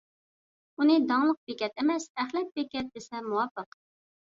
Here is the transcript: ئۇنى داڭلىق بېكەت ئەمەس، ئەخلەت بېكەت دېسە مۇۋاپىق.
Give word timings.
ئۇنى 0.79 0.95
داڭلىق 1.11 1.39
بېكەت 1.51 1.85
ئەمەس، 1.85 2.11
ئەخلەت 2.19 2.53
بېكەت 2.59 2.93
دېسە 2.99 3.27
مۇۋاپىق. 3.33 3.85